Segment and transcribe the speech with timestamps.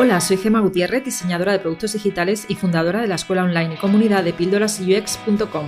[0.00, 3.78] Hola, soy Gema Gutiérrez, diseñadora de productos digitales y fundadora de la escuela online y
[3.78, 5.66] comunidad de píldorasux.com.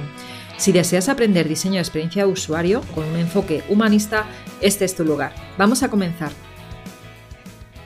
[0.56, 4.26] Si deseas aprender diseño de experiencia de usuario con un enfoque humanista,
[4.60, 5.32] este es tu lugar.
[5.58, 6.30] Vamos a comenzar.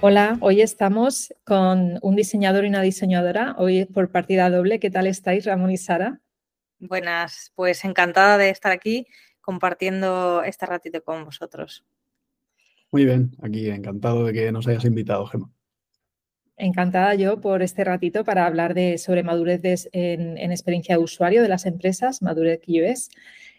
[0.03, 4.81] Hola, hoy estamos con un diseñador y una diseñadora, hoy por partida doble.
[4.81, 6.21] ¿Qué tal estáis, Ramón y Sara?
[6.79, 9.07] Buenas, pues encantada de estar aquí
[9.41, 11.87] compartiendo este ratito con vosotros.
[12.93, 15.54] Muy bien, aquí encantado de que nos hayas invitado, Gemma.
[16.57, 21.49] Encantada yo por este ratito para hablar de, sobre madurez en, experiencia de usuario de
[21.49, 23.11] las empresas, Madurez QS.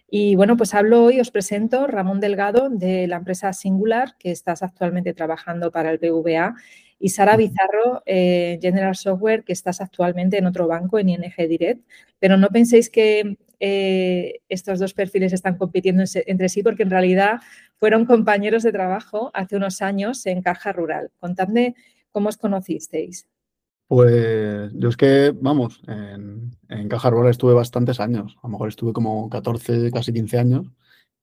[0.10, 4.64] Y bueno, pues hablo hoy, os presento Ramón Delgado de la empresa Singular, que estás
[4.64, 6.56] actualmente trabajando para el BVA,
[6.98, 11.82] y Sara Bizarro, eh, General Software, que estás actualmente en otro banco, en ING Direct.
[12.20, 17.42] Pero no penséis que eh, estos dos perfiles están compitiendo entre sí, porque en realidad
[17.78, 21.12] fueron compañeros de trabajo hace unos años en Caja Rural.
[21.20, 21.76] Contadme
[22.16, 23.28] ¿Cómo os conocisteis?
[23.90, 28.94] Pues yo es que, vamos, en, Caja Rural estuve bastantes años, a lo mejor estuve
[28.94, 30.66] como 14, casi 15 años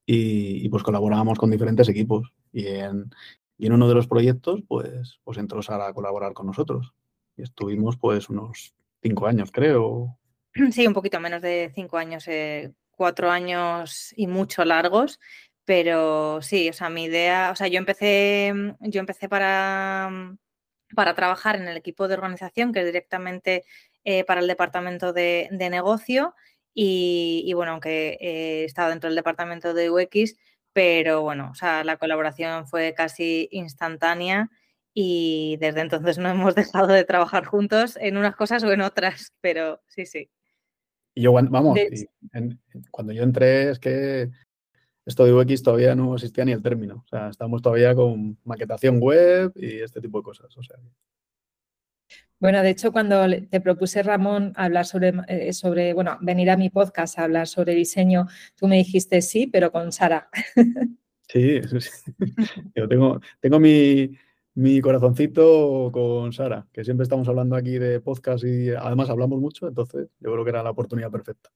[0.04, 3.10] y, pues colaborábamos con diferentes equipos y en,
[3.58, 6.92] en, uno de los proyectos pues, pues entró Sara a colaborar con nosotros
[7.38, 10.18] y estuvimos pues unos 5 años creo.
[10.72, 15.18] Sí, un poquito menos de 5 años, eh, cuatro años y mucho largos,
[15.64, 20.36] pero sí, o sea, mi idea, o sea, yo empecé, yo empecé para
[20.94, 23.64] para trabajar en el equipo de organización, que es directamente
[24.04, 26.34] eh, para el departamento de, negocio.
[26.74, 30.36] Y, bueno, aunque he estado dentro del departamento de UX,
[30.72, 34.50] pero bueno, o sea, la colaboración fue casi instantánea
[34.94, 39.32] y desde entonces no hemos dejado de trabajar juntos en unas cosas o en otras,
[39.40, 40.30] pero sí, sí.
[41.14, 41.78] Y yo, vamos,
[42.90, 44.30] cuando yo entré es que
[45.04, 47.02] esto de UX todavía no existía ni el término.
[47.04, 50.56] O sea, estamos todavía con maquetación web y este tipo de cosas.
[50.56, 50.76] O sea.
[52.38, 56.70] Bueno, de hecho, cuando te propuse, Ramón, hablar sobre, eh, sobre, bueno, venir a mi
[56.70, 58.26] podcast a hablar sobre diseño,
[58.56, 60.28] tú me dijiste sí, pero con Sara.
[61.28, 61.88] Sí, sí.
[62.74, 64.10] Yo tengo, tengo mi,
[64.54, 69.66] mi corazoncito con Sara, que siempre estamos hablando aquí de podcast y además hablamos mucho,
[69.66, 71.50] entonces yo creo que era la oportunidad perfecta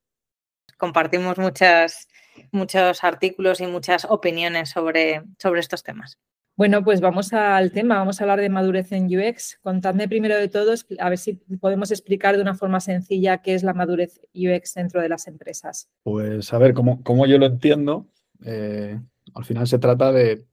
[0.77, 2.07] compartimos muchas,
[2.51, 6.19] muchos artículos y muchas opiniones sobre, sobre estos temas.
[6.57, 9.59] Bueno, pues vamos al tema, vamos a hablar de madurez en UX.
[9.61, 13.61] Contadme primero de todo, a ver si podemos explicar de una forma sencilla qué es
[13.61, 15.87] la madurez UX dentro de las empresas.
[16.01, 18.07] Pues a ver, como, como yo lo entiendo,
[18.43, 18.99] eh,
[19.35, 20.45] al final se trata de,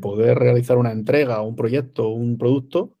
[0.00, 2.96] poder realizar una entrega, un proyecto, un producto,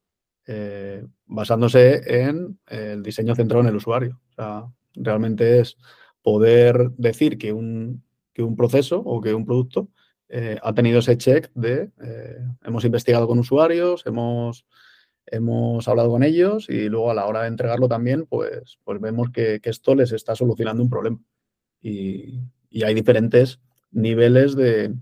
[0.46, 4.20] eh, basándose en el diseño centrado en el usuario.
[4.28, 4.66] O sea,
[4.98, 5.76] realmente es
[6.22, 8.02] poder decir que un,
[8.42, 9.88] un proceso o que un producto
[10.28, 14.66] eh, ha tenido ese check de eh, hemos investigado con usuarios, hemos,
[15.26, 19.30] hemos hablado con ellos y luego a la hora de entregarlo también, pues, pues vemos
[19.30, 21.18] que, esto les está solucionando un problema.
[21.80, 22.40] Y,
[22.84, 23.60] hay diferentes
[23.90, 24.94] niveles de,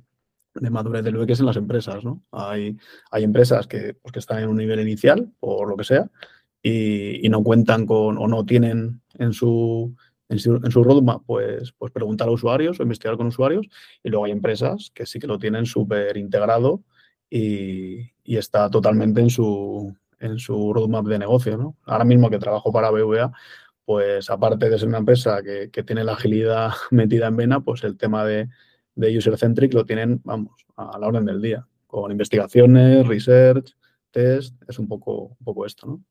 [0.70, 2.22] madurez del UX en las empresas, ¿no?
[2.30, 2.76] Hay,
[3.10, 6.08] hay empresas que, pues, que están en un nivel inicial, por lo que sea,
[6.68, 9.94] y, no cuentan con o no tienen en su,
[10.28, 13.68] en su, roadmap, pues, pues preguntar a usuarios o investigar con usuarios.
[14.02, 16.82] Y luego hay empresas que sí que lo tienen súper integrado
[17.30, 21.56] y, está totalmente en su, en su roadmap de negocio.
[21.56, 21.76] ¿no?
[21.84, 23.32] Ahora mismo que trabajo para BVA,
[23.84, 27.96] pues aparte de ser una empresa que, tiene la agilidad metida en vena, pues el
[27.96, 28.48] tema de,
[28.96, 33.76] de user-centric lo tienen, vamos, a la orden del día, con investigaciones, research,
[34.10, 36.02] test, es un poco, un poco esto, ¿no?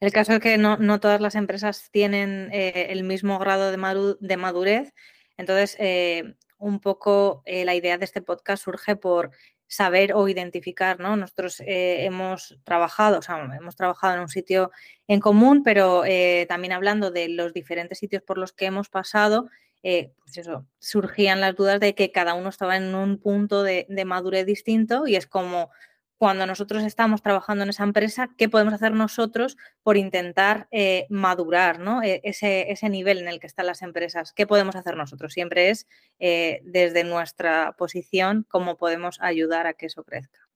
[0.00, 4.94] El caso es que no, todas las empresas tienen eh, el mismo grado de, madurez.
[5.36, 9.30] Entonces, eh, un poco eh, la idea de este podcast surge por
[9.66, 11.16] saber o identificar, ¿no?
[11.16, 14.70] Nosotros hemos trabajado, o sea, hemos trabajado en un sitio
[15.06, 16.02] en común, pero
[16.48, 19.48] también hablando de los diferentes sitios por los que hemos pasado,
[19.80, 24.44] pues eso, surgían las dudas de que cada uno estaba en un punto de madurez
[24.44, 25.70] distinto y es como
[26.20, 31.78] cuando nosotros estamos trabajando en esa empresa, qué podemos hacer nosotros por intentar eh, madurar
[31.78, 32.02] ¿no?
[32.02, 34.34] E, ese, ese, nivel en el que están las empresas.
[34.34, 35.32] ¿Qué podemos hacer nosotros?
[35.32, 35.86] Siempre es
[36.18, 40.46] eh, desde nuestra posición cómo podemos ayudar a que eso crezca.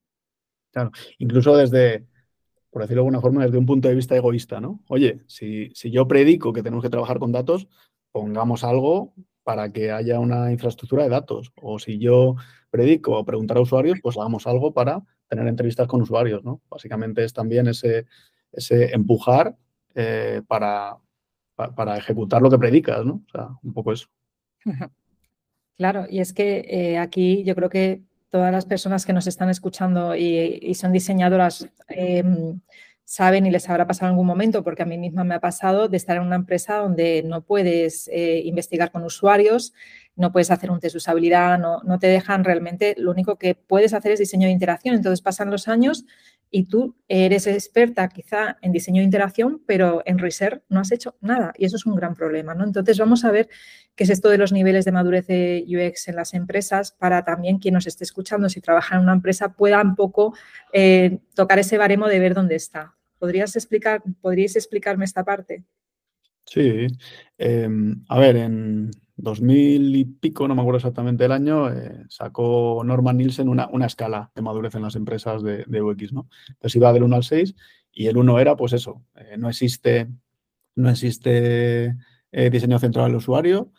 [0.71, 2.05] Claro, incluso desde,
[2.69, 4.83] por decirlo de alguna forma, desde un punto de vista egoísta, ¿no?
[4.87, 7.67] Oye, si, si yo predico que tenemos que trabajar con datos,
[8.11, 11.53] pongamos algo para que haya una infraestructura de datos.
[11.55, 12.35] O si yo
[12.69, 16.61] predico preguntar a usuarios, pues hagamos algo para tener entrevistas con usuarios, ¿no?
[16.69, 18.05] Básicamente es también ese,
[18.51, 19.55] ese empujar
[19.93, 20.97] eh, para,
[21.55, 23.23] para, ejecutar lo que predicas, ¿no?
[23.27, 24.07] O sea, un poco eso.
[25.77, 29.49] Claro, y es que eh, aquí yo creo que todas las personas que nos están
[29.49, 32.61] escuchando y, son diseñadoras em,
[33.03, 35.87] saben y les habrá pasado en algún momento, porque a mí misma me ha pasado
[35.87, 39.73] de estar en una empresa donde no puedes eh, investigar con usuarios,
[40.15, 43.93] no puedes hacer un test de usabilidad, no, te dejan realmente, lo único que puedes
[43.93, 44.95] hacer es diseño de interacción.
[44.95, 46.05] Entonces pasan los años
[46.49, 51.15] y tú eres experta quizá en diseño de interacción, pero en research no has hecho
[51.19, 52.63] nada y eso es un gran problema, ¿no?
[52.63, 53.49] Entonces vamos a ver
[53.95, 57.59] qué es esto de los niveles de madurez de UX en las empresas para también
[57.59, 60.33] quien nos esté escuchando, si trabaja en una empresa, pueda un poco
[60.71, 62.95] eh, tocar ese baremo de ver dónde está.
[63.19, 65.65] ¿Podrías explicar, ¿Podríais explicarme esta parte?
[66.45, 66.87] Sí,
[67.37, 72.81] em, a ver, en 2000 y pico, no me acuerdo exactamente el año, eh, sacó
[72.85, 76.29] Norman Nielsen una, una, escala de madurez en las empresas de, UX, ¿no?
[76.49, 77.55] Entonces iba del 1 al 6
[77.91, 80.07] y el 1 era, pues eso, eh, no existe,
[80.75, 81.95] no existe
[82.31, 83.71] eh, diseño central al usuario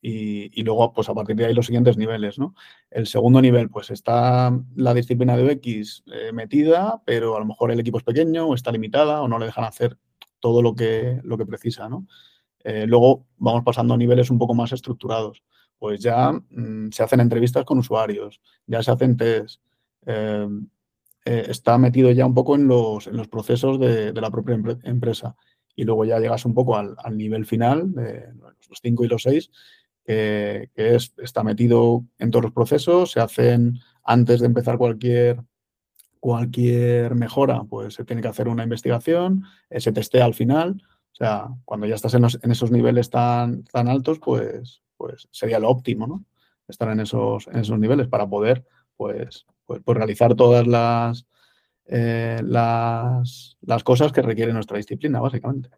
[0.00, 2.54] y, y, luego, pues a partir de ahí los siguientes niveles, ¿no?
[2.90, 6.02] El segundo nivel, pues está la disciplina de UX
[6.32, 9.46] metida, pero a lo mejor el equipo es pequeño o está limitada o no le
[9.46, 9.98] dejan hacer
[10.42, 12.06] todo lo que, lo que precisa, ¿no?
[12.64, 15.42] Eh, luego vamos pasando a niveles un poco más estructurados.
[15.78, 19.60] Pues ya mm, se hacen entrevistas con usuarios, ya se hacen test.
[20.04, 20.48] Eh,
[21.24, 25.36] eh, está metido ya un poco en los, en los procesos de, la propia empresa.
[25.76, 28.28] Y luego ya llegas un poco al, nivel final, de
[28.68, 29.50] los 5 y los 6,
[30.04, 35.38] que es, está metido en todos los procesos, se hacen antes de empezar cualquier,
[36.22, 39.42] cualquier mejora, pues se tiene que hacer una investigación,
[39.76, 40.80] se testea al final
[41.12, 45.68] o sea, cuando ya estás en, esos niveles tan, tan altos, pues, pues sería lo
[45.68, 46.24] óptimo, ¿no?
[46.66, 48.64] Estar en esos, en esos niveles para poder,
[48.96, 51.26] pues, pues, pues realizar todas las,
[51.84, 55.68] eh, las, las cosas que requiere nuestra disciplina, básicamente.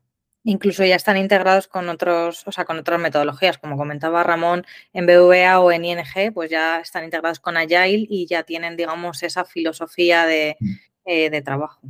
[0.44, 5.06] Incluso ya están integrados con otros, o sea, con otras metodologías, como comentaba Ramón, en
[5.06, 9.44] BVA o en ING, pues ya están integrados con Agile y ya tienen, digamos, esa
[9.44, 10.72] filosofía de, mm.
[11.06, 11.80] eh, de trabajo.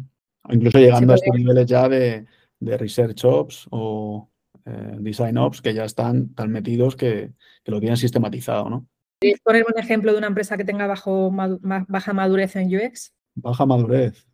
[0.49, 2.27] Incluso llegando a estos niveles ya de,
[2.61, 4.31] de Research Ops o
[4.67, 7.33] eh, Design Ops que ya están tan metidos que,
[7.67, 8.87] lo tienen sistematizado, ¿no?
[9.21, 13.15] ¿Puedes poner un ejemplo de una empresa que tenga bajo, baja madurez en UX?
[13.35, 14.27] Baja madurez.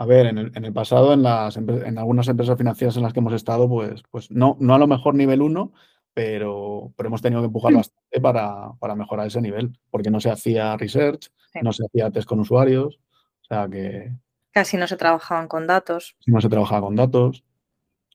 [0.00, 3.34] A ver, en el, pasado, en, las, en algunas empresas financieras en las que hemos
[3.34, 5.74] estado, pues, pues no, no a lo mejor nivel 1,
[6.14, 7.76] pero, pero hemos tenido que empujar mm.
[7.76, 11.30] bastante para, para mejorar ese nivel, porque no se hacía research,
[11.60, 12.98] no se hacía test con usuarios,
[13.42, 14.10] o sea que...
[14.52, 16.16] Casi no se trabajaban con datos.
[16.24, 17.44] No se trabajaba con datos.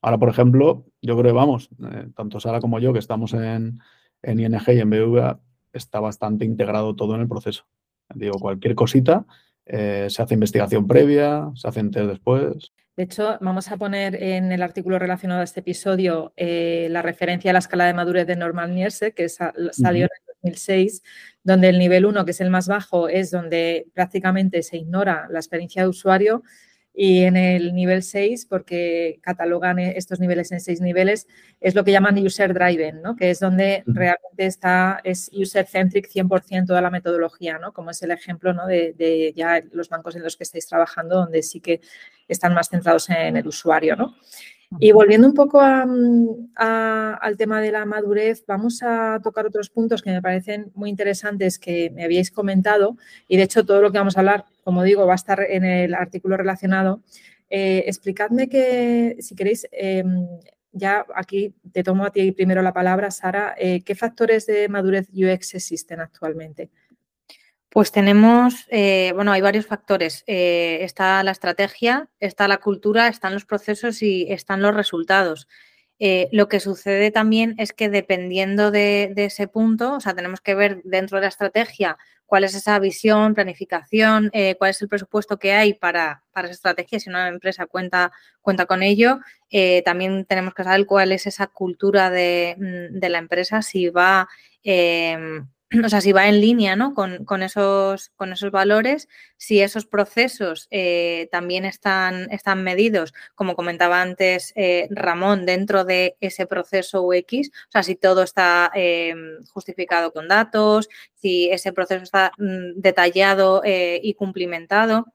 [0.02, 3.78] Ahora, por ejemplo, yo creo que vamos, eh, tanto Sara como yo, que estamos en,
[4.24, 5.38] ING y en BVA,
[5.72, 7.62] está bastante integrado todo en el proceso.
[8.12, 9.24] Digo, cualquier cosita,
[9.66, 12.72] eh, se hace investigación previa, se hace test después.
[12.96, 17.50] De hecho, vamos a poner en el artículo relacionado a este episodio eh, la referencia
[17.50, 21.02] a la escala de madurez de Norman Nielsen, que salió en el 2006,
[21.42, 25.40] donde el nivel 1, que es el más bajo, es donde prácticamente se ignora la
[25.40, 26.42] experiencia de usuario
[26.98, 31.28] y en el nivel 6, porque catalogan estos niveles en seis niveles,
[31.60, 33.16] es lo que llaman user driven, ¿no?
[33.16, 37.74] que es donde realmente está, es user-centric 100% toda la metodología, ¿no?
[37.74, 38.66] como es el ejemplo ¿no?
[38.66, 41.82] de, de, ya los bancos en los que estáis trabajando, donde sí que
[42.28, 43.94] están más centrados en el usuario.
[43.94, 44.16] ¿no?
[44.78, 50.10] Y volviendo un poco al tema de la madurez, vamos a tocar otros puntos que
[50.10, 52.96] me parecen muy interesantes que me habíais comentado
[53.28, 55.64] y de hecho todo lo que vamos a hablar, como digo, va a estar en
[55.64, 57.02] el artículo relacionado.
[57.48, 60.26] Eh, explicadme que, si queréis, em,
[60.72, 65.08] ya aquí te tomo a ti primero la palabra, Sara, eh, ¿qué factores de madurez
[65.12, 66.70] UX existen actualmente?
[67.76, 70.24] Pues tenemos, eh, bueno, hay varios factores.
[70.26, 75.46] Eh, está la estrategia, está la cultura, están los procesos y están los resultados.
[75.98, 80.54] Eh, lo que sucede también es que dependiendo de, ese punto, o sea, tenemos que
[80.54, 85.52] ver dentro de la estrategia cuál es esa visión, planificación, cuál es el presupuesto que
[85.52, 89.18] hay para, esa estrategia, si una empresa cuenta, cuenta con ello.
[89.84, 94.28] también tenemos que saber cuál es esa cultura de, mm, de la empresa, si va
[94.62, 95.46] em,
[95.84, 96.94] o sea, si va en línea ¿no?
[96.94, 104.00] con, esos, con esos valores, si esos procesos eh, también están, están medidos, como comentaba
[104.00, 109.14] antes eh, Ramón, dentro de ese proceso UX, o sea, si todo está eh,
[109.52, 115.06] justificado con datos, si ese proceso está mm, detallado y cumplimentado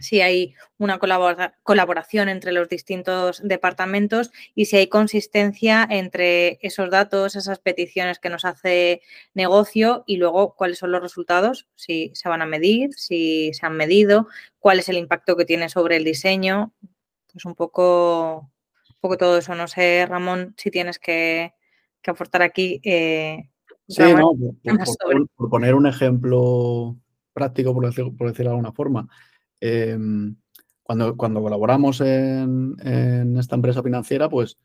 [0.00, 7.36] si hay una colaboración entre los distintos departamentos y si hay consistencia entre esos datos,
[7.36, 9.02] esas peticiones que nos hace
[9.34, 13.76] negocio y luego cuáles son los resultados, si se van a medir, si se han
[13.76, 14.26] medido,
[14.58, 16.72] cuál es el impacto que tiene sobre el diseño.
[17.32, 18.50] Pues un poco,
[18.88, 19.54] un poco todo eso.
[19.54, 21.52] No sé, Ramón, si tienes que,
[22.06, 22.80] aportar aquí.
[22.82, 23.50] Eh,
[23.90, 24.32] Sí, no,
[25.36, 26.96] por, poner un ejemplo
[27.32, 29.08] práctico, por, por decirlo de alguna forma.
[29.60, 30.36] Em,
[30.82, 32.76] cuando, cuando colaboramos en,
[33.38, 34.58] esta empresa financiera, pues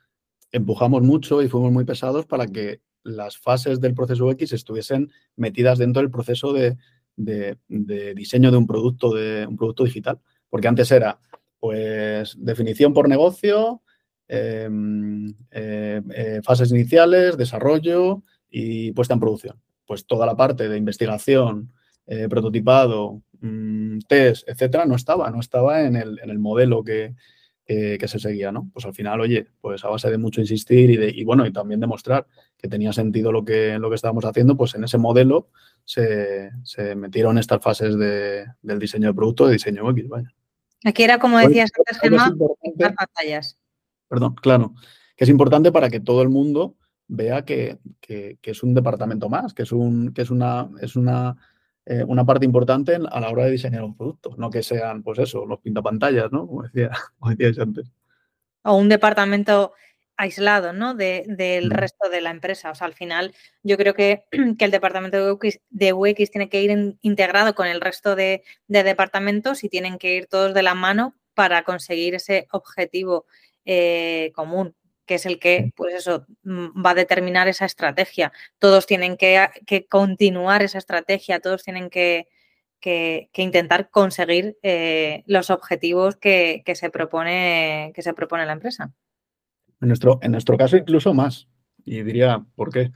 [0.51, 5.77] empujamos mucho y fuimos muy pesados para que las fases del proceso X estuviesen metidas
[5.77, 6.77] dentro del proceso de,
[7.15, 10.19] diseño de un producto, de un producto digital.
[10.49, 11.19] Porque antes era,
[11.59, 13.83] pues, definición por negocio,
[14.27, 19.61] em, eh, eh, fases iniciales, desarrollo y puesta en producción.
[19.85, 21.71] Pues toda la parte de investigación,
[22.07, 27.15] eh, prototipado, mm, test, etcétera, no estaba, no estaba en el, en el modelo que,
[27.65, 28.69] que, se seguía, ¿no?
[28.71, 31.51] Pues al final, oye, pues a base de mucho insistir y, de, y bueno, y
[31.51, 35.49] también demostrar que tenía sentido lo que, lo que estábamos haciendo, pues en ese modelo
[35.83, 40.31] se, se metieron estas fases de, del diseño de producto, de diseño X, vaya.
[40.83, 42.35] Aquí era como decías antes, Gemma,
[42.95, 43.57] pantallas.
[44.07, 44.75] Perdón, claro,
[45.15, 46.75] que es importante para que todo el mundo
[47.07, 50.95] vea que, que, que es un departamento más, que es, un, que es una, es
[50.95, 51.35] una
[51.85, 55.19] eh, una parte importante a la hora de diseñar un producto, no que sean, pues
[55.19, 56.47] eso, los pintapantallas, ¿no?
[56.47, 56.89] Como, decía,
[57.19, 57.91] como decíais antes.
[58.63, 59.73] O un departamento
[60.17, 60.95] aislado, ¿no?
[60.95, 61.71] del mm.
[61.71, 62.71] resto de la empresa.
[62.71, 64.23] O sea, al final yo creo que,
[64.57, 68.43] que el departamento de UX, de UX, tiene que ir integrado con el resto de,
[68.67, 73.25] departamentos y tienen que ir todos de la mano para conseguir ese objetivo
[73.65, 74.75] eh, común
[75.05, 78.31] que es el que, pues eso, mm, va a determinar esa estrategia.
[78.59, 79.49] Todos tienen que,
[79.89, 82.27] continuar esa estrategia, todos tienen que,
[83.35, 88.93] intentar conseguir eh, los objetivos que, se propone, que se propone la empresa.
[89.81, 91.47] En nuestro, en nuestro caso, incluso más.
[91.83, 92.91] Y diría, ¿por qué?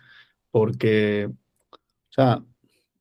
[0.52, 1.30] Porque,
[1.72, 2.44] o sea,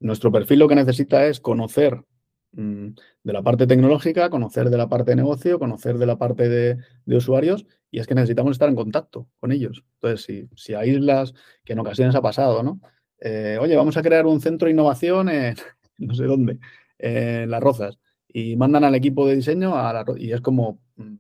[0.01, 2.03] nuestro perfil lo que necesita es conocer
[2.53, 6.79] de la parte tecnológica, conocer de la parte de negocio, conocer de la parte de,
[7.05, 9.85] de usuarios y es que necesitamos estar en contacto con ellos.
[9.95, 12.81] Entonces, si, si islas, que en ocasiones ha pasado, ¿no?
[13.21, 15.57] Eh, oye, vamos a crear un centro de innovación en
[15.99, 16.59] no sé dónde,
[16.99, 21.17] en Las Rozas, y mandan al equipo de diseño a la, y es como, mm,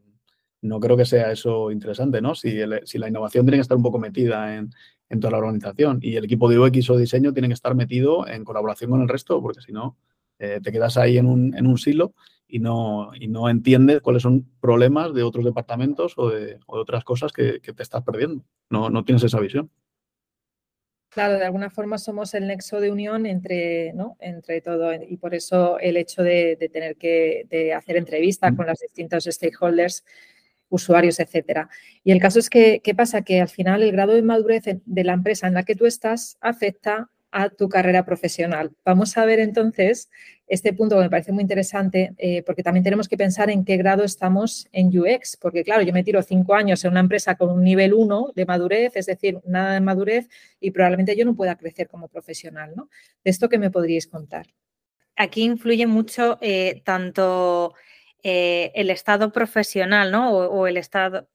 [0.62, 2.34] no creo que sea eso interesante, ¿no?
[2.34, 4.70] Si, si la innovación tiene que estar un poco metida en,
[5.08, 8.26] en, toda la organización y el equipo de UX o diseño tiene que estar metido
[8.28, 9.96] en colaboración con el resto, porque si no,
[10.38, 12.14] eh, te quedas ahí en un, en un silo
[12.48, 17.32] y no, y no entiendes cuáles son problemas de otros departamentos o de, otras cosas
[17.32, 18.44] que, te estás perdiendo.
[18.70, 19.70] No, no tienes esa visión.
[21.10, 24.16] Claro, de alguna forma somos el nexo de unión entre, ¿no?
[24.20, 29.24] entre todo y por eso el hecho de, tener que hacer entrevistas con los distintos
[29.24, 30.04] stakeholders,
[30.68, 31.68] usuarios, etcétera.
[32.04, 33.22] Y el caso es que, ¿qué pasa?
[33.22, 36.36] Que al final el grado de madurez de la empresa en la que tú estás
[36.40, 38.70] afecta a tu carrera profesional.
[38.84, 40.10] Vamos a ver entonces
[40.46, 43.76] este punto que me parece muy interesante, eh, porque también tenemos que pensar en qué
[43.76, 47.50] grado estamos en UX, porque claro, yo me tiro cinco años en una empresa con
[47.50, 51.56] un nivel 1 de madurez, es decir, nada de madurez, y probablemente yo no pueda
[51.56, 52.88] crecer como profesional, ¿no?
[53.24, 54.46] De esto que me podríais contar.
[55.16, 57.74] Aquí influye mucho eh, tanto
[58.22, 60.30] eh, el estado profesional, ¿no?
[60.32, 61.28] o el estado,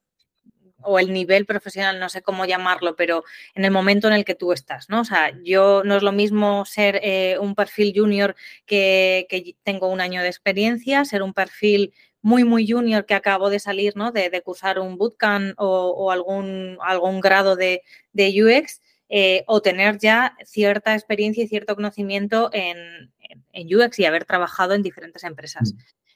[0.83, 3.23] o el nivel profesional, no sé cómo llamarlo, pero
[3.55, 5.01] en el momento en el que tú estás, ¿no?
[5.01, 8.35] O sea, yo no es lo mismo ser eh, un perfil junior
[8.65, 13.59] que, tengo un año de experiencia, ser un perfil muy, muy junior que acabo de
[13.59, 14.11] salir, ¿no?
[14.11, 17.81] De, cursar un bootcamp o, algún, algún grado de,
[18.15, 23.11] UX, eh, o tener ya cierta experiencia y cierto conocimiento en,
[23.53, 25.73] UX y haber trabajado en diferentes empresas.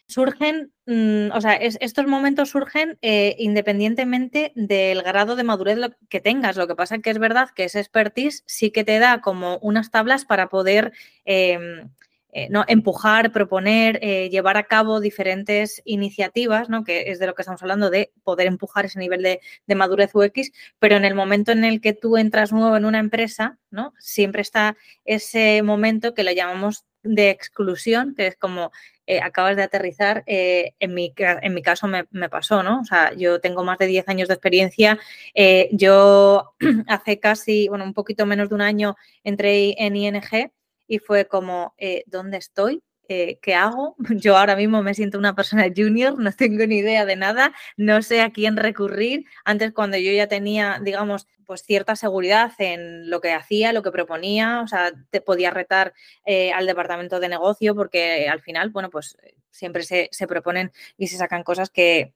[0.08, 5.78] Surgen, mm, o sea, estos momentos surgen eh, independientemente del grado de madurez
[6.10, 6.56] que tengas.
[6.56, 9.58] Lo que pasa es que es verdad que ese expertise sí que te da como
[9.58, 10.94] unas tablas para poder
[11.26, 11.90] em,
[12.32, 12.64] eh, ¿no?
[12.68, 16.84] empujar, proponer, eh, llevar a cabo diferentes iniciativas, ¿no?
[16.84, 20.12] que es de lo que estamos hablando, de poder empujar ese nivel de, de, madurez
[20.14, 23.94] UX, pero en el momento en el que tú entras nuevo en una empresa, ¿no?
[23.98, 28.72] siempre está ese momento que lo llamamos de exclusión, que es como
[29.08, 32.82] eh, acabas de aterrizar, eh, en, mi, en mi caso me, pasó, ¿no?
[32.82, 35.00] O sea, yo tengo más de 10 años de experiencia.
[35.34, 36.54] Eh, yo
[36.88, 40.52] hace casi, bueno, un poquito menos de un año entré en ING
[40.88, 41.74] y fue como,
[42.06, 42.84] ¿dónde estoy?
[43.08, 43.96] ¿Qué hago?
[44.10, 48.02] Yo ahora mismo me siento una persona junior, no tengo ni idea de nada, no
[48.02, 49.26] sé a quién recurrir.
[49.46, 53.92] Antes cuando yo ya tenía, digamos, pues cierta seguridad en lo que hacía, lo que
[53.92, 55.94] proponía, o sea, te podía retar
[56.26, 61.08] eh, al departamento de negocio porque al final, bueno, pues eh, siempre se, proponen y
[61.08, 62.14] se sacan cosas que,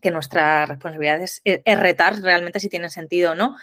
[0.00, 3.56] que nuestra responsabilidad es, retar realmente si tienen sentido o no.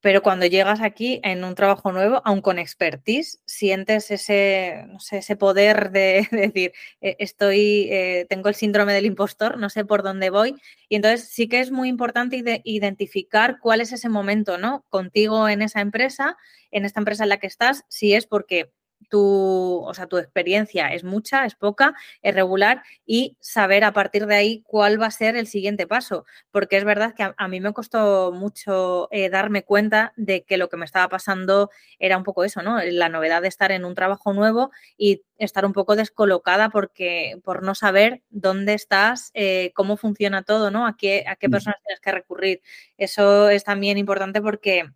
[0.00, 5.18] Pero cuando llegas aquí en un trabajo nuevo, aun con expertise, sientes ese, no sé,
[5.18, 10.02] ese poder de, decir, eh, estoy, eh, tengo el síndrome del impostor, no sé por
[10.02, 10.54] dónde voy.
[10.88, 14.84] Y entonces sí que es muy importante identificar cuál es ese momento, ¿no?
[14.88, 16.36] Contigo en esa empresa,
[16.70, 18.72] en esta empresa en la que estás, si es porque
[19.08, 24.26] tu, o sea, tu experiencia es mucha, es poca, es regular y saber a partir
[24.26, 26.24] de ahí cuál va a ser el siguiente paso.
[26.50, 30.68] Porque es verdad que a, mí me costó mucho eh, darme cuenta de que lo
[30.68, 32.80] que me estaba pasando era un poco eso, ¿no?
[32.82, 37.62] La novedad de estar en un trabajo nuevo y estar un poco descolocada porque por
[37.62, 40.86] no saber dónde estás, eh, cómo funciona todo, ¿no?
[40.86, 41.50] A qué, a qué mm.
[41.50, 42.62] personas tienes que recurrir.
[42.96, 44.90] Eso es también importante porque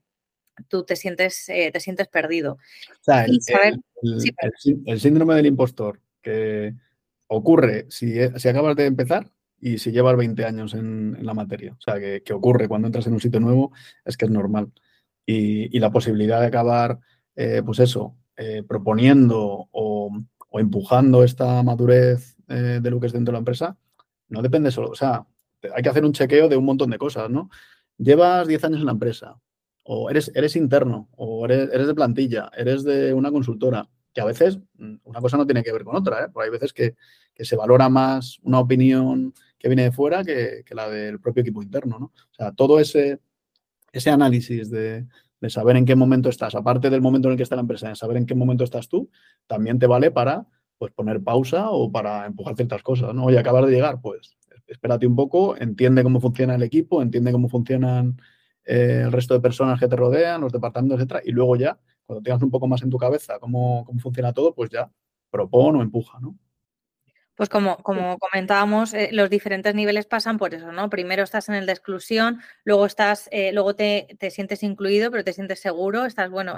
[0.69, 2.59] tú te sientes, eh, te sientes perdido.
[4.87, 6.75] el, síndrome del impostor que
[7.27, 9.31] ocurre si, e, si, acabas de empezar
[9.61, 11.73] y si llevas 20 años en, la materia.
[11.73, 13.73] O sea, que, ocurre cuando entras en un sitio nuevo
[14.05, 14.73] es que es normal.
[15.27, 16.99] Y, la posibilidad de acabar,
[17.35, 20.11] eh, pues eso, eh, proponiendo o,
[20.53, 23.77] empujando esta madurez de lo que es dentro de la empresa,
[24.29, 24.91] no depende solo.
[24.91, 25.27] O sea,
[25.75, 27.51] hay que hacer un chequeo de un montón de cosas, ¿no?
[27.99, 29.37] Llevas 10 años en la empresa,
[29.85, 34.59] o eres, eres interno, o eres, de plantilla, eres de una consultora, que a veces
[34.79, 36.29] mm, una cosa no tiene que ver con otra, ¿eh?
[36.33, 36.95] porque hay veces que,
[37.37, 41.99] se valora más una opinión que viene de fuera que, la del propio equipo interno,
[41.99, 42.07] ¿no?
[42.07, 43.19] O sea, todo ese,
[43.93, 45.07] ese análisis de,
[45.49, 47.97] saber en qué momento estás, aparte del momento en el que está la empresa, de
[47.97, 49.11] saber en qué momento estás tú,
[49.47, 50.47] también te vale para
[50.79, 53.25] pues, poner pausa o para empujar ciertas cosas, ¿no?
[53.25, 54.37] Oye, acabas de llegar, pues
[54.67, 58.17] espérate un poco, entiende cómo funciona el equipo, entiende cómo funcionan
[58.65, 62.23] eh, el resto de personas que te rodean, los departamentos, etcétera, y luego ya, cuando
[62.23, 64.91] tengas un poco más en tu cabeza cómo, cómo funciona todo, pues ya
[65.31, 66.37] propone o empuja, ¿no?
[67.37, 70.89] Pues como, como comentábamos, eh, los diferentes niveles pasan por eso, ¿no?
[70.89, 75.33] Primero estás en el de exclusión, luego estás, eh, luego te, sientes incluido, pero te
[75.33, 76.57] sientes seguro, estás, bueno,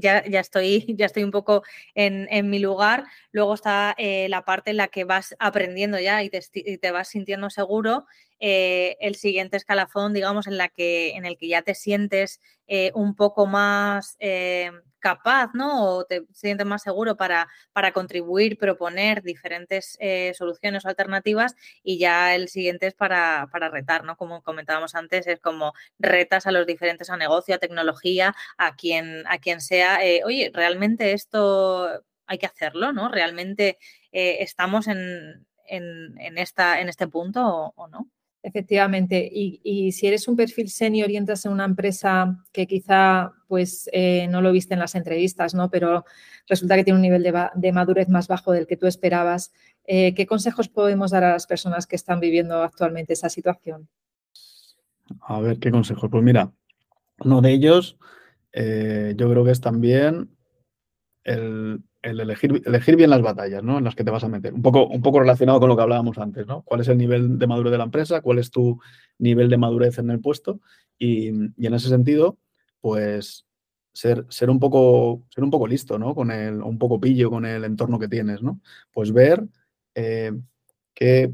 [0.00, 1.62] ya, ya, estoy, ya estoy un poco
[1.94, 6.30] en, en mi lugar, luego está la parte en la que vas aprendiendo ya y
[6.30, 8.06] te, y te vas sintiendo seguro
[8.46, 12.92] eh, el siguiente escalafón, digamos, en, la que, en el que ya te sientes eh,
[12.94, 15.82] un poco más eh, capaz, ¿no?
[15.86, 17.48] O te sientes más seguro para,
[17.94, 19.98] contribuir, proponer diferentes
[20.36, 24.14] soluciones o alternativas y ya el siguiente es para, para, retar, ¿no?
[24.18, 29.24] Como comentábamos antes, es como retas a los diferentes, a negocio, a tecnología, a quien,
[29.26, 31.88] a quien sea, oye, realmente esto
[32.26, 33.08] hay que hacerlo, ¿no?
[33.08, 33.78] Realmente
[34.12, 38.10] estamos en, en, esta, en este punto o no.
[38.46, 43.88] Efectivamente, y, si eres un perfil senior y entras en una empresa que quizá pues
[43.90, 45.70] eh, no lo viste en las entrevistas, ¿no?
[45.70, 46.04] pero
[46.46, 49.54] resulta que tiene un nivel de, madurez más bajo del que tú esperabas,
[49.86, 53.88] eh, ¿qué consejos podemos dar a las personas que están viviendo actualmente esa situación?
[55.22, 56.10] A ver, ¿qué consejos?
[56.10, 56.52] Pues mira,
[57.20, 57.96] uno de ellos
[58.52, 60.36] eh, yo creo que es también
[61.24, 63.78] el, el elegir, elegir bien las batallas, ¿no?
[63.78, 64.52] En las que te vas a meter.
[64.52, 66.62] Un poco, un poco relacionado con lo que hablábamos antes, ¿no?
[66.62, 68.20] ¿Cuál es el nivel de madurez de la empresa?
[68.20, 68.78] ¿Cuál es tu
[69.18, 70.60] nivel de madurez en el puesto?
[70.98, 72.38] Y, en ese sentido,
[72.80, 73.46] pues
[73.92, 76.14] ser, ser, un poco, ser un poco listo, ¿no?
[76.14, 78.60] Con el, un poco pillo con el entorno que tienes, ¿no?
[78.92, 79.42] Pues ver
[79.94, 80.32] eh,
[80.94, 81.32] que,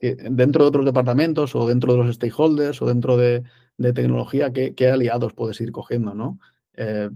[0.00, 3.44] dentro de otros departamentos o dentro de los stakeholders o dentro de,
[3.94, 6.38] tecnología, qué, aliados puedes ir cogiendo, ¿no?
[6.74, 7.10] Eh,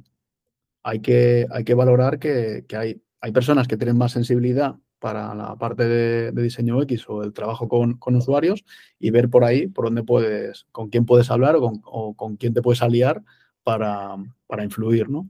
[0.82, 5.56] hay que, hay que valorar que, hay, hay, personas que tienen más sensibilidad para la
[5.56, 8.64] parte de, diseño X o el trabajo con, usuarios
[8.98, 12.62] y ver por ahí por dónde puedes, con quién puedes hablar o con, quién te
[12.62, 13.22] puedes aliar
[13.62, 14.16] para,
[14.62, 15.28] influir, ¿no?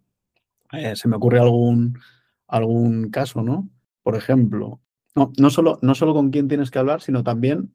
[0.73, 1.99] Eh, se me ocurre algún,
[2.47, 3.69] algún caso, ¿no?
[4.03, 4.81] Por ejemplo,
[5.15, 7.75] no, no, solo, no solo con quién tienes que hablar, sino también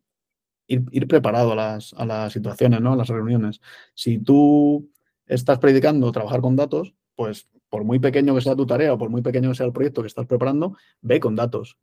[0.68, 2.94] ir, preparado a las, a las situaciones, ¿no?
[2.94, 3.62] A las reuniones.
[3.94, 4.90] Si tú
[5.26, 9.10] estás predicando trabajar con datos, pues por muy pequeño que sea tu tarea o por
[9.10, 11.78] muy pequeño que sea el proyecto que estás preparando, ve con datos.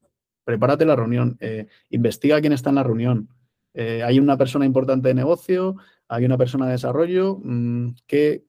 [0.44, 3.28] Prepárate la reunión, eh, investiga quién está en la reunión.
[3.74, 5.76] Eh, hay una persona importante de negocio,
[6.08, 7.38] hay una persona de desarrollo.
[7.42, 8.44] Mm, ¿qué,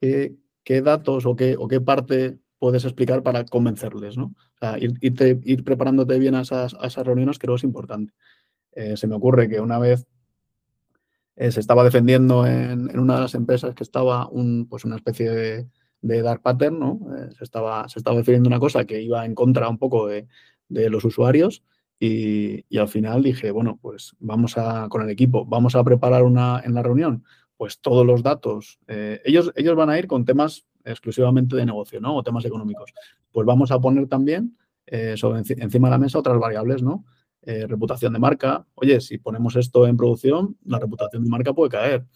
[0.00, 4.16] qué, datos o qué, o qué parte puedes explicar para convencerles?
[4.16, 4.34] ¿no?
[4.78, 8.12] ir, preparándote bien a esas, reuniones creo que es importante.
[8.72, 10.06] Eh, se me ocurre que una vez
[11.36, 15.30] se estaba defendiendo en, en, una de las empresas que estaba un, pues una especie
[15.30, 15.68] de,
[16.02, 17.00] de Dark Pattern, ¿no?
[17.16, 20.26] Eh, se, estaba, se estaba definiendo una cosa que iba en contra un poco de,
[20.68, 21.64] los usuarios
[21.98, 26.62] y, al final dije, bueno, pues vamos a, con el equipo, vamos a preparar una,
[26.64, 27.24] en la reunión,
[27.56, 28.78] pues todos los datos.
[28.86, 32.16] Eh, ellos, ellos van a ir con temas exclusivamente de negocio, ¿no?
[32.16, 32.94] O temas económicos.
[33.32, 37.04] Pues vamos a poner también eh, sobre, encima de la mesa otras variables, ¿no?
[37.42, 38.66] reputación de marca.
[38.74, 42.06] Oye, si ponemos esto en producción, la reputación de marca puede caer.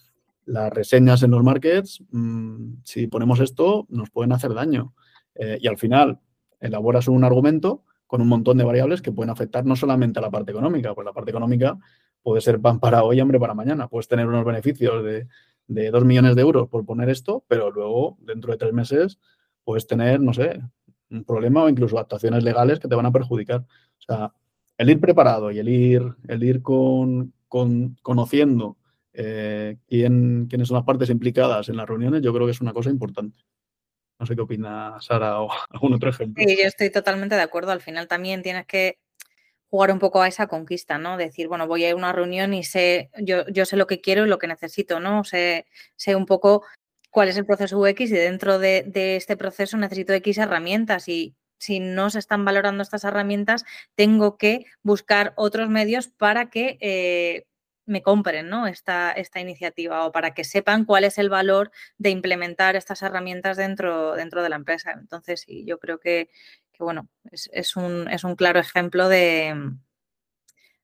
[0.46, 4.94] Las reseñas en los markets, mm, si ponemos esto, nos pueden hacer daño.
[5.34, 6.20] Eh, y al final
[6.60, 10.30] elaboras un argumento con un montón de variables que pueden afectar no solamente a la
[10.30, 11.78] parte económica, pues la parte económica
[12.22, 13.88] puede ser pan para hoy, hambre para mañana.
[13.88, 15.26] Puedes tener unos beneficios de,
[15.66, 19.18] de 2 millones de euros por poner esto, pero luego, dentro de tres meses,
[19.64, 20.60] puedes tener, no sé,
[21.10, 23.60] un problema o incluso actuaciones legales que te van a perjudicar.
[23.60, 24.32] O sea,
[24.78, 28.76] el ir preparado y el ir, el ir con, conociendo
[29.14, 32.72] eh, quién, quiénes son las partes implicadas en las reuniones, yo creo que es una
[32.72, 33.38] cosa importante.
[34.18, 36.44] No sé qué opina Sara o algún otro ejemplo.
[36.46, 37.72] Sí, yo estoy totalmente de acuerdo.
[37.72, 38.98] Al final también tienes que
[39.70, 41.16] jugar un poco a esa conquista, ¿no?
[41.16, 44.00] Decir, bueno, voy a ir a una reunión y sé, yo, yo sé lo que
[44.00, 45.24] quiero y lo que necesito, ¿no?
[45.24, 46.62] Sé, sé un poco
[47.10, 48.84] cuál es el proceso UX y dentro de,
[49.16, 54.66] este proceso necesito X herramientas y si no se están valorando estas herramientas, tengo que
[54.82, 57.46] buscar otros medios para que eh,
[57.86, 58.66] me compren ¿no?
[58.66, 63.56] esta, esta iniciativa o para que sepan cuál es el valor de implementar estas herramientas
[63.56, 64.92] dentro, dentro de la empresa.
[64.92, 66.30] Entonces, sí, yo creo que,
[66.78, 69.54] bueno, es, un, es, un, claro ejemplo de,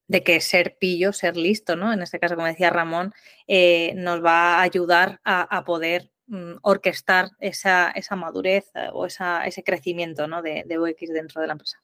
[0.09, 1.93] de que ser pillo, ser listo, ¿no?
[1.93, 3.13] En este caso, como decía Ramón,
[3.47, 9.45] eh, nos va a ayudar a poder Mm, orquestar esa, esa madurez eh, o esa,
[9.47, 10.43] ese crecimiento ¿no?
[10.43, 11.83] de, de, UX dentro de la empresa.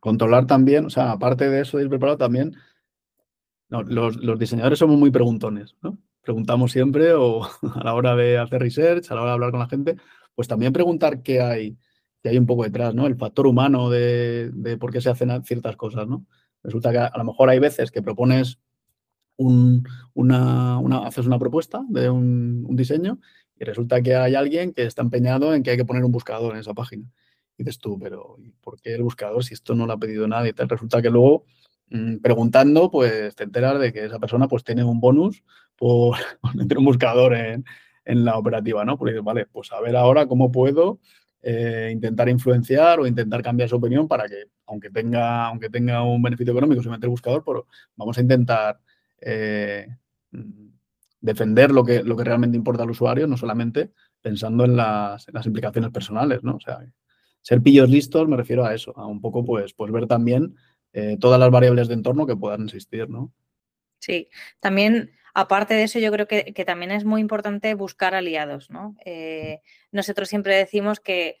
[0.00, 2.56] Controlar también, o sea, aparte de eso de ir preparado también,
[3.80, 5.98] los, los, diseñadores somos muy preguntones, ¿no?
[6.22, 9.60] Preguntamos siempre o a la hora de hacer research, a la hora de hablar con
[9.60, 9.96] la gente,
[10.34, 11.76] pues también preguntar qué hay,
[12.22, 13.06] qué hay un poco detrás, ¿no?
[13.06, 16.26] El factor humano de, de por qué se hacen ciertas cosas, ¿no?
[16.62, 18.58] Resulta que a lo mejor hay veces que propones
[19.36, 23.18] un, una, haces una propuesta de un, diseño
[23.58, 26.54] y resulta que hay alguien que está empeñado en que hay que poner un buscador
[26.54, 27.04] en esa página.
[27.56, 30.54] Y dices tú, pero ¿por qué el buscador si esto no lo ha pedido nadie?
[30.56, 31.44] Resulta que luego,
[32.22, 35.42] preguntando, pues te enteras de que esa persona pues tiene un bonus
[35.76, 36.16] por,
[36.54, 37.64] meter un buscador en,
[38.04, 38.96] en, la operativa, ¿no?
[38.96, 41.00] Porque vale, pues a ver ahora cómo puedo
[41.44, 46.22] eh, intentar influenciar o intentar cambiar su opinión para que, aunque tenga, aunque tenga un
[46.22, 47.66] beneficio económico si meter buscador, pero
[47.96, 48.78] vamos a intentar
[49.20, 49.88] eh,
[51.20, 53.90] defender lo que, lo que realmente importa al usuario, no solamente
[54.20, 56.54] pensando en las, implicaciones personales, ¿no?
[56.54, 56.78] O sea,
[57.40, 60.54] ser pillos listos me refiero a eso, a un poco pues, pues ver también
[60.92, 63.32] eh, todas las variables de entorno que puedan existir, ¿no?
[63.98, 64.28] Sí,
[64.60, 68.96] también aparte de eso, yo creo que, también es muy importante buscar aliados, ¿no?
[69.04, 71.40] Eh, nosotros siempre decimos que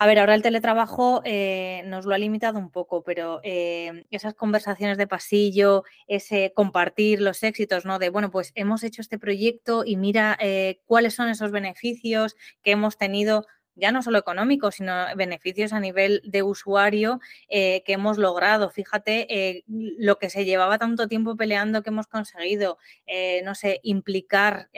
[0.00, 4.96] a ver, ahora el teletrabajo eh, nos lo ha limitado un poco, pero esas conversaciones
[4.96, 7.98] de pasillo, ese compartir los éxitos, ¿no?
[7.98, 10.38] De, bueno, pues hemos hecho este proyecto y mira
[10.84, 13.44] cuáles son esos beneficios que hemos tenido
[13.78, 18.70] ya no solo económicos, sino beneficios a nivel de usuario eh, que hemos logrado.
[18.70, 23.80] Fíjate eh, lo que se llevaba tanto tiempo peleando que hemos conseguido, eh, no sé,
[23.82, 24.68] implicar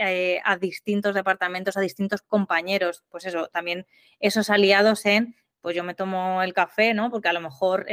[0.44, 3.86] a distintos departamentos, a distintos compañeros, pues eso, también
[4.20, 7.10] esos aliados en, pues yo me tomo el café, ¿no?
[7.10, 7.86] Porque a lo mejor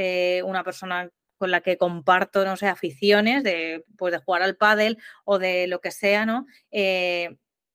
[0.43, 4.97] una persona con la que comparto, no sé, aficiones de, pues de jugar al pádel
[5.23, 6.45] o de lo que sea, ¿no?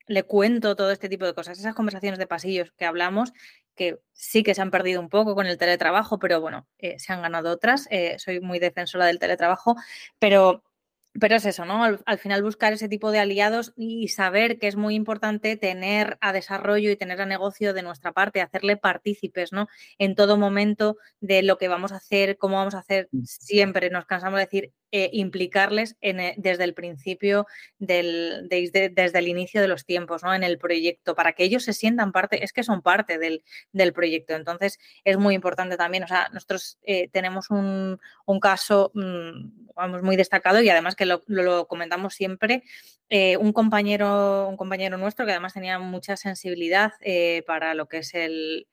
[0.06, 3.32] Le cuento todo este tipo de cosas, esas conversaciones de pasillos que hablamos,
[3.74, 7.12] que sí que se han perdido un poco con el teletrabajo, pero bueno, eh, se
[7.12, 7.88] han ganado otras.
[7.90, 9.76] Eh, soy muy defensora del teletrabajo,
[10.18, 10.62] pero
[11.20, 11.84] pero es eso, ¿no?
[11.84, 16.32] Al, final buscar ese tipo de aliados y saber que es muy importante tener a
[16.32, 19.68] desarrollo y tener a negocio de nuestra parte, hacerle partícipes, ¿no?
[19.98, 23.24] En todo momento de lo que vamos a hacer, cómo vamos a hacer, mm.
[23.24, 27.46] siempre nos cansamos de decir, eh, implicarles en, eh, desde el principio,
[27.78, 30.34] del, desde el inicio de los tiempos, ¿no?
[30.34, 33.94] En el proyecto, para que ellos se sientan parte, es que son parte del, del
[33.94, 34.34] proyecto.
[34.34, 40.02] Entonces, es muy importante también, o sea, nosotros eh, tenemos un, un caso, mm, vamos,
[40.02, 42.62] muy destacado y además que lo, comentamos siempre,
[43.14, 47.98] eh, un, compañero, un compañero nuestro que además tenía mucha sensibilidad eh, para lo que
[47.98, 48.66] es el,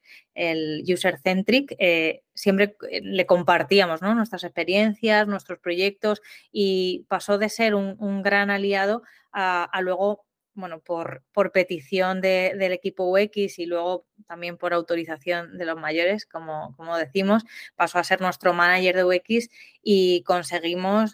[0.87, 6.21] user-centric, eh, siempre le compartíamos nuestras experiencias, nuestros proyectos
[6.53, 13.59] y pasó de ser un, gran aliado a, luego bueno, por, petición del equipo UX
[13.59, 17.43] y luego también por autorización de los mayores, como decimos,
[17.75, 19.49] pasó a ser nuestro manager de UX
[19.83, 21.13] y conseguimos,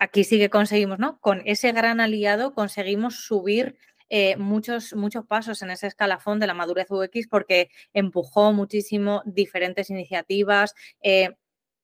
[0.00, 1.20] aquí sí que conseguimos, ¿no?
[1.20, 3.76] Con ese gran aliado conseguimos subir
[4.08, 9.90] eh, muchos, muchos pasos en ese escalafón de la madurez UX porque empujó muchísimo diferentes
[9.90, 10.74] iniciativas.
[11.02, 11.36] Eh,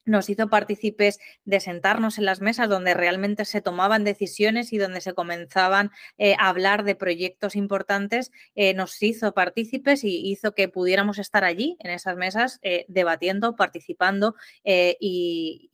[0.07, 5.01] nos hizo partícipes de sentarnos en las mesas donde realmente se tomaban decisiones y donde
[5.01, 10.69] se comenzaban eh, a hablar de proyectos importantes, eh, nos hizo partícipes y hizo que
[10.69, 15.71] pudiéramos estar allí en esas mesas eh, debatiendo, participando y,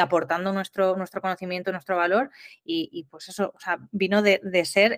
[0.00, 2.30] aportando nuestro, nuestro conocimiento, nuestro valor.
[2.64, 3.52] Y, pues eso,
[3.90, 4.96] vino de, ser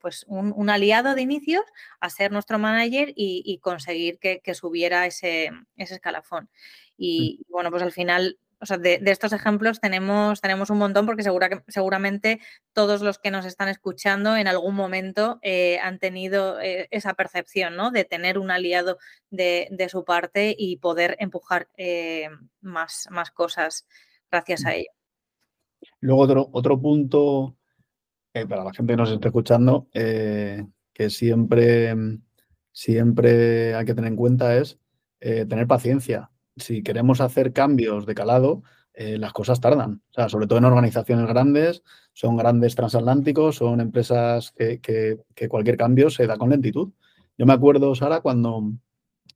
[0.00, 1.62] pues un, aliado de inicios
[2.00, 6.50] a ser nuestro manager y, conseguir que, que subiera ese, ese escalafón.
[6.96, 11.22] Y bueno, pues al final, o sea, de, estos ejemplos tenemos, tenemos un montón porque
[11.22, 12.40] segura seguramente
[12.72, 17.76] todos los que nos están escuchando en algún momento eh, han tenido eh, esa percepción,
[17.76, 17.90] ¿no?
[17.90, 18.98] De tener un aliado
[19.30, 22.28] de, su parte y poder empujar eh,
[22.60, 23.86] más, más cosas
[24.30, 24.72] gracias a mm.
[24.72, 24.90] ello.
[26.00, 27.56] Luego otro, otro punto
[28.32, 31.94] para la gente que nos está escuchando, que siempre,
[32.70, 34.78] siempre hay que tener en cuenta es
[35.18, 38.62] tener paciencia si queremos hacer cambios de calado,
[38.94, 40.02] eh, las cosas tardan.
[40.28, 41.82] Sobre todo en organizaciones grandes,
[42.14, 46.92] son grandes transatlánticos, son empresas que, cualquier cambio se da con lentitud.
[47.36, 48.72] Yo me acuerdo, Sara, cuando,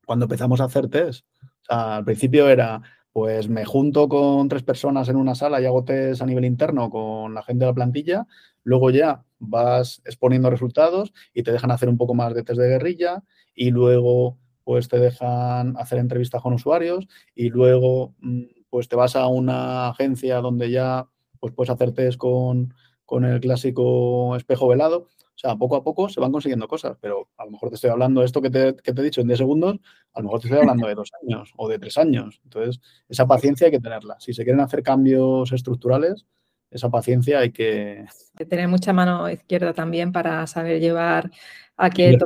[0.07, 1.27] cuando empezamos a hacer test.
[1.69, 2.81] Al principio era,
[3.13, 6.89] pues me junto con tres personas en una sala y hago test a nivel interno
[6.89, 8.27] con la gente de la plantilla.
[8.65, 12.69] Luego ya vas exponiendo resultados y te dejan hacer un poco más de test de
[12.69, 13.23] guerrilla
[13.55, 19.17] y luego pues te dejan hacer entrevistas con usuarios y luego mm, pues te vas
[19.17, 21.09] a una agencia donde ya
[21.41, 22.75] pues puedes hacer test con,
[23.23, 25.09] el clásico espejo velado.
[25.35, 27.91] O sea, poco a poco se van consiguiendo cosas, pero a lo mejor te estoy
[27.91, 29.81] hablando de esto que te, que te he dicho en 10 segundos,
[30.13, 32.41] a lo mejor te estoy hablando de dos años o de tres años.
[32.45, 34.21] Entonces, esa paciencia hay que tenerla.
[34.21, 36.27] Si se quieren hacer cambios estructurales,
[36.71, 38.05] esa paciencia hay que...
[38.49, 41.31] Tener mucha mano izquierda también para saber llevar
[41.83, 42.19] a qué,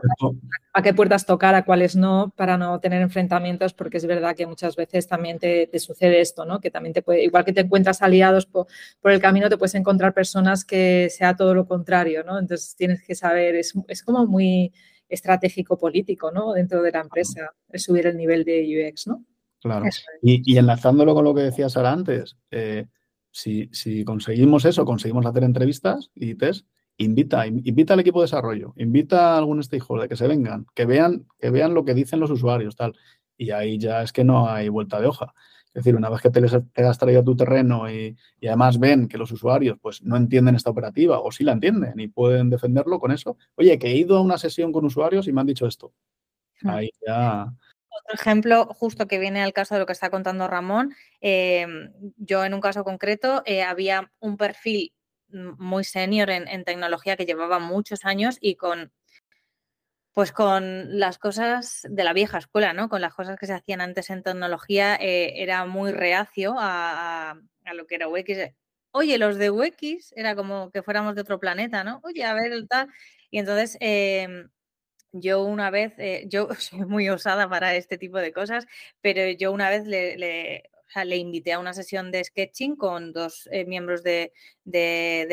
[0.73, 4.49] a qué puertas tocar, a cuáles no, para no tener enfrentamientos, porque es verdad que
[4.49, 6.61] muchas veces también te, sucede esto, ¿no?
[6.61, 8.67] Que también te puede, igual que te encuentras aliados por,
[9.05, 12.37] el camino, te puedes encontrar personas que sea todo lo contrario, ¿no?
[12.37, 14.73] Entonces tienes que saber, es, como muy
[15.09, 16.53] estratégico político, ¿no?
[16.53, 19.25] Dentro de la empresa, es subir el nivel de UX, ¿no?
[19.61, 19.87] Claro.
[20.21, 22.87] Y, enlazándolo con lo que decías Sara antes, eh,
[23.31, 29.35] si, conseguimos eso, conseguimos hacer entrevistas y test, invita, invita al equipo de desarrollo, invita
[29.35, 32.77] a algún stakeholder que se vengan, que vean, que vean lo que dicen los usuarios,
[32.77, 32.95] tal.
[33.37, 35.35] Y ahí ya es que no hay vuelta de hoja.
[35.69, 39.09] Es decir, una vez que te, les, has traído a tu terreno y, además ven
[39.09, 43.01] que los usuarios pues no entienden esta operativa o sí la entienden y pueden defenderlo
[43.01, 43.37] con eso.
[43.57, 45.93] Oye, que he ido a una sesión con usuarios y me han dicho esto.
[46.63, 47.53] Ahí ya
[48.03, 52.45] otro ejemplo, justo que viene al caso de lo que está contando Ramón, em, yo
[52.45, 54.93] en un caso concreto eh, había un perfil
[55.35, 58.93] muy senior en, tecnología que llevaba muchos años y con
[60.15, 62.89] pues con las cosas de la vieja escuela, ¿no?
[62.89, 67.37] Con las cosas que se hacían antes en tecnología, eh, era muy reacio a,
[67.75, 68.53] lo que era UX.
[68.93, 72.01] Oye, los de UX era como que fuéramos de otro planeta, ¿no?
[72.05, 72.89] Oye, a ver, tal.
[73.31, 74.51] Y entonces em,
[75.15, 78.67] yo una vez, eh, yo soy muy osada para este tipo de cosas,
[79.01, 80.71] pero yo una vez le,
[81.03, 84.33] invité a una sesión de sketching con dos eh, miembros de,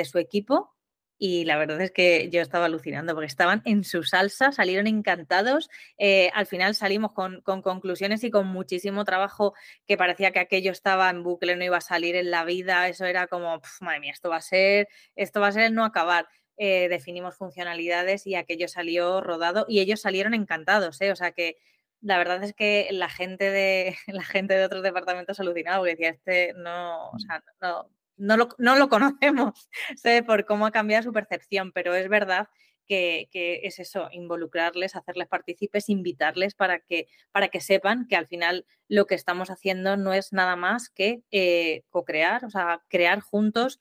[0.06, 0.76] su equipo
[1.18, 5.70] y la verdad es que yo estaba alucinando porque estaban en su salsa, salieron encantados.
[6.00, 9.54] Eh, al final salimos con, conclusiones y con muchísimo trabajo
[9.86, 12.88] que parecía que aquello estaba en bucle, no iba a salir en la vida.
[12.88, 15.86] Eso era como, madre mía, esto va a ser, esto va a ser el no
[15.86, 16.28] acabar.
[16.58, 21.12] Eh, definimos funcionalidades y aquello salió rodado y ellos salieron encantados, ¿eh?
[21.12, 21.58] O sea que
[22.02, 26.10] la verdad es que la gente de la gente de otros departamentos alucinado porque decía,
[26.10, 31.04] este no, o sea, no, no, lo, no lo conocemos, sé por cómo ha cambiado
[31.04, 32.48] su percepción, pero es verdad
[32.88, 38.66] que, es eso, involucrarles, hacerles partícipes, invitarles para que, para que sepan que al final
[38.90, 43.80] lo que estamos haciendo no es nada más que eh, co-crear, o sea, crear juntos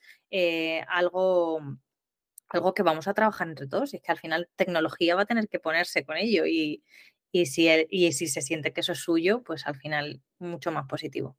[0.86, 1.60] algo,
[2.48, 3.92] algo que vamos a trabajar entre todos.
[3.92, 6.84] Y es que al final tecnología va a tener que ponerse con ello y,
[7.32, 11.36] si, y si se siente que eso es suyo, pues al final mucho más positivo.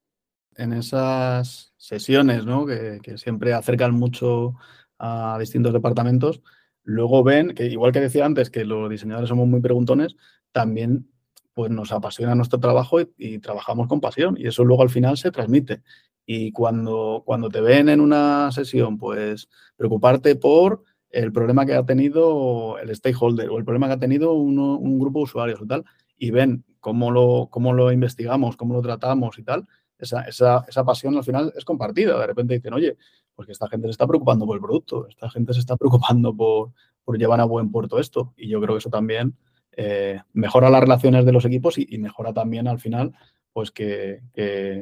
[0.55, 2.65] En esas sesiones, ¿no?
[2.65, 4.55] que, siempre acercan mucho
[4.99, 6.41] a distintos departamentos,
[6.83, 10.15] luego ven que, igual que decía antes, que los diseñadores somos muy preguntones,
[10.51, 11.09] también
[11.53, 15.17] pues nos apasiona nuestro trabajo y, y, trabajamos con pasión y eso luego al final
[15.17, 15.81] se transmite.
[16.25, 21.85] Y cuando, cuando te ven en una sesión, pues preocuparte por el problema que ha
[21.85, 25.85] tenido el stakeholder o el problema que ha tenido un grupo de usuarios y tal,
[26.17, 30.83] y ven cómo lo, cómo lo investigamos, cómo lo tratamos y tal, esa, esa, esa
[30.83, 32.19] pasión al final es compartida.
[32.19, 32.97] De repente dicen, oye,
[33.35, 36.71] porque esta gente se está preocupando por el producto, esta gente se está preocupando por,
[37.03, 38.33] por llevar a buen puerto esto.
[38.35, 39.35] Y yo creo que eso también
[39.73, 43.13] eh, mejora las relaciones de los equipos y, mejora también al final
[43.53, 44.21] pues que,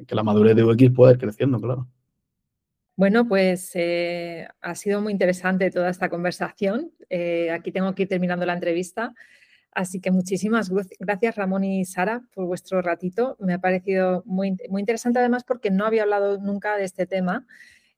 [0.10, 1.88] la madurez de UX pueda ir creciendo, claro.
[3.00, 6.92] Bueno, pues eh, ha sido muy interesante toda esta conversación.
[7.10, 9.14] Eh, aquí tengo que ir terminando la entrevista.
[9.72, 13.38] Así que muchísimas gracias Ramón y Sara por vuestro ratito.
[13.40, 17.48] Me ha parecido muy, muy interesante además porque no había hablado nunca de este tema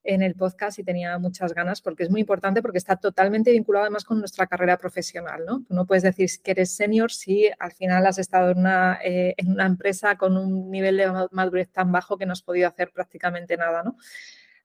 [0.04, 3.86] en el podcast y tenía muchas ganas porque es muy importante porque está totalmente vinculado
[3.86, 5.46] además con nuestra carrera profesional.
[5.48, 5.66] ¿no?
[5.70, 9.50] no puedes decir que eres senior si al final has estado en una, eh, en
[9.50, 13.58] una empresa con un nivel de madurez tan bajo que no has podido hacer prácticamente
[13.58, 13.82] nada.
[13.82, 13.98] ¿no?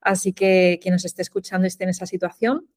[0.01, 2.69] Así que quien nos esté escuchando y esté en esa situación,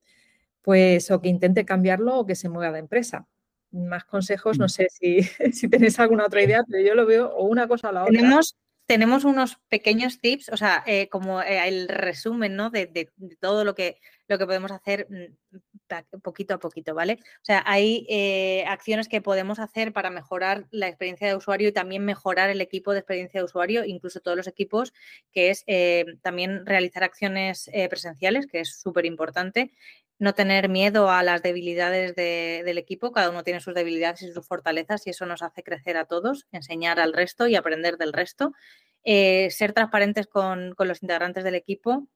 [0.62, 3.26] pues o que intente cambiarlo o que se mueva de empresa.
[3.72, 4.68] Más consejos, no mm.
[4.68, 7.92] sé si, si tenéis alguna otra idea, pero yo lo veo o una cosa o
[7.92, 8.12] la otra.
[8.12, 8.56] Tenemos,
[8.86, 12.70] tenemos unos pequeños tips, o sea, eh, como eh, el resumen ¿no?
[12.70, 15.69] de, todo lo que, lo que podemos hacer mm,
[16.22, 17.18] poquito a poquito, ¿vale?
[17.20, 21.72] O sea, hay eh, acciones que podemos hacer para mejorar la experiencia de usuario y
[21.72, 24.92] también mejorar el equipo de experiencia de usuario, incluso todos los equipos,
[25.32, 25.64] que es
[26.22, 29.72] también realizar acciones presenciales, que es súper importante
[30.20, 34.46] no tener miedo a las debilidades del equipo, cada uno tiene sus debilidades y sus
[34.46, 38.52] fortalezas y eso nos hace crecer a todos, enseñar al resto y aprender del resto,
[39.02, 42.06] eh, ser transparentes con los integrantes del equipo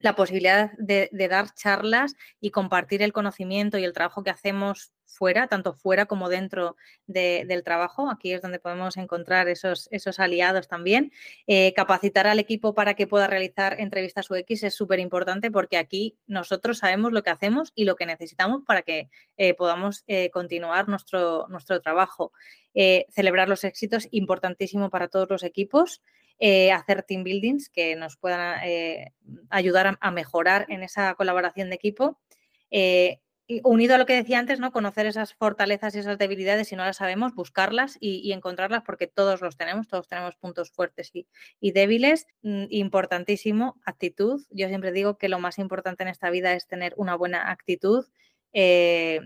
[0.00, 5.46] la posibilidad de, dar charlas y compartir el conocimiento y el trabajo que hacemos fuera,
[5.46, 8.10] tanto fuera como dentro del trabajo.
[8.10, 11.12] Aquí es donde podemos encontrar esos, esos aliados también.
[11.46, 16.16] Eh, capacitar al equipo para que pueda realizar entrevistas UX es súper importante porque aquí
[16.26, 20.88] nosotros sabemos lo que hacemos y lo que necesitamos para que eh, podamos eh, continuar
[20.88, 22.32] nuestro, nuestro trabajo.
[23.10, 26.00] celebrar los éxitos, importantísimo para todos los equipos.
[26.42, 29.12] Eh, hacer team buildings que nos puedan eh,
[29.50, 32.18] ayudar a, mejorar en esa colaboración de equipo.
[32.70, 33.20] Eh,
[33.62, 34.72] unido a lo que decía antes, ¿no?
[34.72, 39.42] Conocer esas fortalezas y esas debilidades, si no las sabemos, buscarlas y, encontrarlas, porque todos
[39.42, 41.26] los tenemos, todos tenemos puntos fuertes y,
[41.72, 42.26] débiles.
[42.40, 44.42] Mm, importantísimo, actitud.
[44.48, 48.06] Yo siempre digo que lo más importante en esta vida es tener una buena actitud
[48.52, 49.20] eh,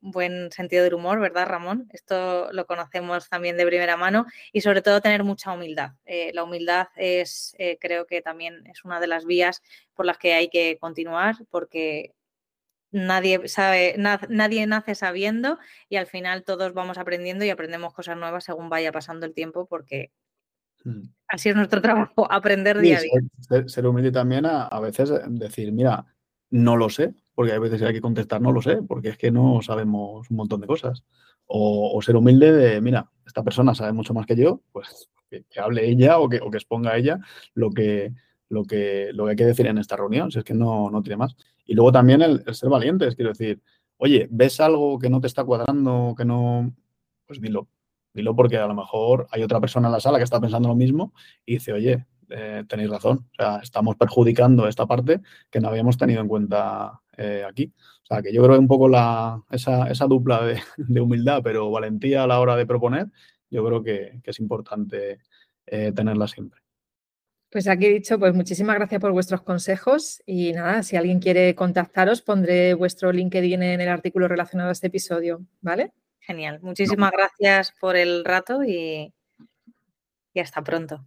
[0.00, 1.88] buen sentido del humor, ¿verdad, Ramón?
[1.92, 5.92] Esto lo conocemos también de primera mano y sobre todo tener mucha humildad.
[6.06, 9.62] Eh, la humildad es, eh, creo que también es una de las vías
[9.94, 12.14] por las que hay que continuar porque
[12.92, 18.44] nadie sabe, nadie nace sabiendo y al final todos vamos aprendiendo y aprendemos cosas nuevas
[18.44, 20.12] según vaya pasando el tiempo porque
[20.84, 21.02] hmm.
[21.26, 23.66] así es nuestro trabajo, aprender día a día.
[23.66, 26.06] Ser, humilde también a, a veces decir, mira,
[26.50, 29.16] no lo sé, porque hay veces que hay que contestar, no lo sé, porque es
[29.16, 31.04] que no sabemos un montón de cosas.
[31.46, 35.88] O, ser humilde de, mira, esta persona sabe mucho más que yo, pues que, hable
[35.88, 37.20] ella o que, o que, exponga ella
[37.54, 38.12] lo que,
[38.48, 41.00] lo, que, lo que hay que decir en esta reunión, si es que no, no
[41.00, 41.36] tiene más.
[41.64, 43.62] Y luego también el, ser valientes, quiero decir,
[43.98, 46.74] oye, ¿ves algo que no te está cuadrando, que no,
[47.24, 47.68] pues dilo.
[48.14, 50.74] Dilo porque a lo mejor hay otra persona en la sala que está pensando lo
[50.74, 51.12] mismo
[51.46, 53.28] y dice, oye, eh, tenéis razón.
[53.32, 57.72] O sea, estamos perjudicando esta parte que no habíamos tenido en cuenta eh, aquí.
[58.02, 60.60] O sea, que yo creo que un poco la, esa, esa dupla de,
[61.00, 63.08] humildad, pero valentía a la hora de proponer,
[63.50, 65.20] yo creo que, es importante
[65.66, 66.60] eh, tenerla siempre.
[67.50, 71.54] Pues aquí he dicho, pues muchísimas gracias por vuestros consejos y nada, si alguien quiere
[71.54, 75.92] contactaros, pondré vuestro LinkedIn en el artículo relacionado a este episodio, ¿vale?
[76.20, 79.14] Genial, muchísimas gracias por el rato y,
[80.34, 81.06] y hasta pronto.